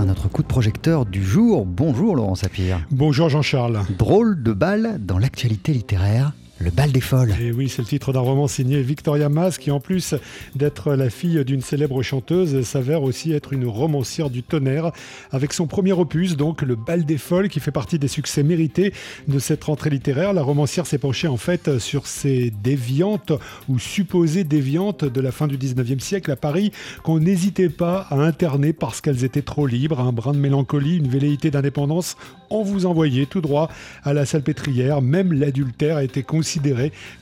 [0.00, 1.66] à notre coup de projecteur du jour.
[1.66, 2.80] Bonjour Laurent Sapir.
[2.90, 3.80] Bonjour Jean-Charles.
[3.98, 6.32] Drôle de balle dans l'actualité littéraire.
[6.60, 7.34] Le bal des folles.
[7.40, 10.14] Et oui, c'est le titre d'un roman signé Victoria Mas qui, en plus
[10.54, 14.92] d'être la fille d'une célèbre chanteuse, s'avère aussi être une romancière du tonnerre.
[15.32, 18.92] Avec son premier opus, donc Le bal des folles, qui fait partie des succès mérités
[19.26, 23.32] de cette rentrée littéraire, la romancière s'est penchée en fait sur ces déviantes
[23.68, 26.70] ou supposées déviantes de la fin du 19e siècle à Paris
[27.02, 31.08] qu'on n'hésitait pas à interner parce qu'elles étaient trop libres, un brin de mélancolie, une
[31.08, 32.16] velléité d'indépendance.
[32.48, 33.68] On vous envoyait tout droit
[34.04, 35.02] à la salpêtrière.
[35.02, 36.22] Même l'adultère a été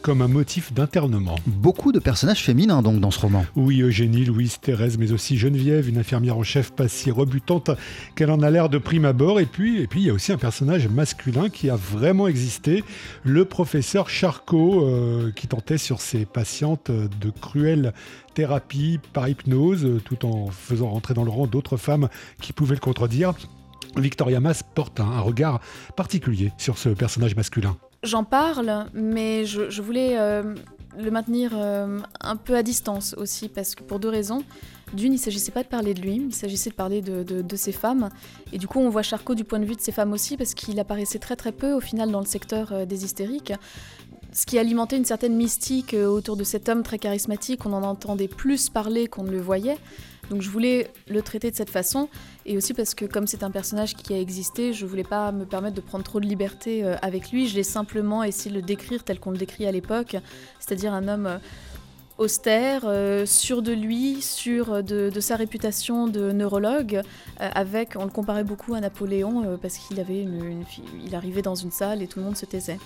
[0.02, 1.36] comme un motif d'internement.
[1.46, 3.44] Beaucoup de personnages féminins donc dans ce roman.
[3.56, 7.70] Oui, Eugénie, Louise, Thérèse, mais aussi Geneviève, une infirmière en chef pas si rebutante
[8.16, 9.40] qu'elle en a l'air de prime abord.
[9.40, 12.84] Et puis, et puis, il y a aussi un personnage masculin qui a vraiment existé,
[13.24, 17.92] le professeur Charcot, euh, qui tentait sur ses patientes de cruelles
[18.34, 22.08] thérapies par hypnose, tout en faisant rentrer dans le rang d'autres femmes
[22.40, 23.34] qui pouvaient le contredire.
[23.96, 25.60] Victoria Mas porte un, regard
[25.96, 27.76] particulier sur ce personnage masculin.
[28.02, 30.56] J'en parle, mais je, voulais euh,
[30.98, 34.42] le maintenir euh, un peu à distance aussi, parce que pour deux raisons.
[34.92, 37.56] D'une, il ne s'agissait pas de parler de lui, il s'agissait de parler de, de,
[37.56, 38.10] ses femmes.
[38.52, 40.52] Et du coup, on voit Charcot du point de vue de ses femmes aussi, parce
[40.52, 43.52] qu'il apparaissait très très peu au final dans le secteur euh, des hystériques.
[44.32, 48.28] Ce qui alimentait une certaine mystique autour de cet homme très charismatique, on en entendait
[48.28, 49.76] plus parler qu'on ne le voyait.
[50.32, 52.08] Donc je voulais le traiter de cette façon,
[52.46, 55.44] et aussi parce que comme c'est un personnage qui a existé, je voulais pas me
[55.44, 58.62] permettre de prendre trop de liberté euh, avec lui, je l'ai simplement essayé de le
[58.62, 60.16] décrire tel qu'on le décrit à l'époque,
[60.58, 61.26] c'est-à-dire un homme...
[61.26, 61.38] Euh,
[62.18, 67.00] austère, euh, sûr de lui, sûr de, sa réputation de neurologue,
[67.38, 69.98] avec, on le comparait beaucoup à Napoléon parce qu'il
[71.14, 72.78] arrivait dans une salle et tout le monde se taisait.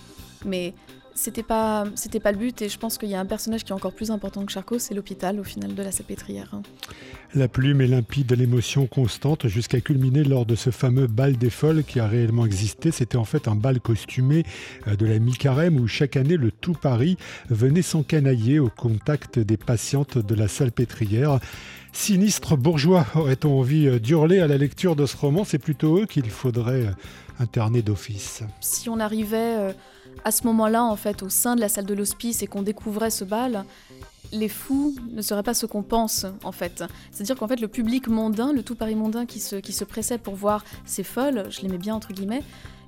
[0.46, 0.74] Mais
[1.16, 3.72] c'était pas, c'était pas le but et je pense qu'il y a un personnage qui
[3.72, 6.50] est encore plus important que Charcot, c'est l'hôpital au final de la sapétrière.
[7.34, 11.84] La plume est limpide, l'émotion constante jusqu'à culminer lors de ce fameux bal des folles
[11.84, 12.90] qui a réellement existé.
[12.90, 14.44] C'était en fait un bal costumé
[14.86, 17.16] euh, de la mi-carême où chaque année le tout Paris
[17.48, 21.40] venait s'encanailler au contact des patientes de la salpêtrière.
[21.92, 25.44] Sinistre bourgeois, aurait-on envie euh, d'hurler à la lecture de ce roman?
[25.44, 26.92] C'est plutôt eux qu'il faudrait euh,
[27.38, 28.42] interner d'office.
[28.60, 29.74] Si on arrivait
[30.24, 33.10] à ce moment-là, en fait, au sein de la salle de l'hospice et qu'on découvrait
[33.10, 33.64] ce bal,
[34.32, 36.84] les fous ne seraient pas ce qu'on pense, en fait.
[37.12, 40.18] C'est-à-dire qu'en fait, le public mondain, le tout Paris mondain qui se, qui se pressait
[40.18, 42.42] pour voir ces folles, je les mets bien entre guillemets,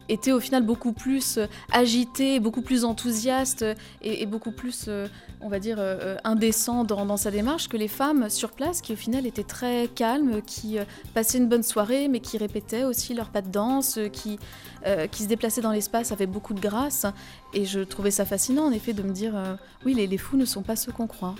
[0.08, 3.64] était au final beaucoup plus euh, agité, beaucoup plus enthousiaste
[4.02, 5.06] et, beaucoup plus, euh,
[5.40, 8.96] on va dire, euh, indécent dans, sa démarche que les femmes sur place qui au
[8.96, 10.76] final étaient très calmes, qui
[11.14, 14.38] passaient une bonne soirée mais qui répétaient aussi leurs pas de danse, qui,
[15.10, 17.06] qui se déplaçaient dans l'espace avec beaucoup de grâce.
[17.54, 19.32] Et je trouvais ça fascinant en effet de me dire,
[19.84, 21.34] oui, les, fous ne sont pas ceux qu'on croit.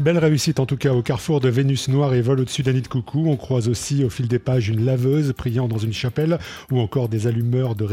[0.00, 2.88] Belle réussite en tout cas au carrefour de Vénus Noire et Vol au-dessus d'Annie de
[2.88, 3.24] Coucou.
[3.26, 6.38] On croise aussi au fil des pages une laveuse priant dans une chapelle
[6.70, 7.84] ou encore des allumeurs de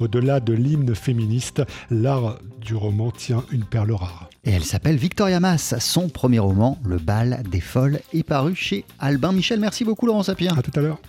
[0.00, 4.28] au-delà de l'hymne féministe, l'art du roman tient une perle rare.
[4.44, 5.74] Et elle s'appelle Victoria Mass.
[5.78, 9.60] Son premier roman, Le bal des folles, est paru chez Albin Michel.
[9.60, 10.56] Merci beaucoup Laurent Sapien.
[10.56, 10.98] À tout à l'heure.